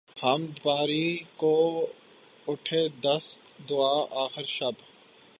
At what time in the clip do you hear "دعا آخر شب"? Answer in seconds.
3.69-4.81